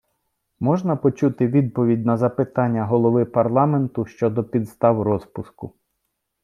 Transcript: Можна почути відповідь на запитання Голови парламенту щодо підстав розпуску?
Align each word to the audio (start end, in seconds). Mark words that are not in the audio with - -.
Можна 0.59 0.95
почути 0.95 1.47
відповідь 1.47 2.05
на 2.05 2.17
запитання 2.17 2.85
Голови 2.85 3.25
парламенту 3.25 4.05
щодо 4.05 4.43
підстав 4.43 5.01
розпуску? 5.01 5.75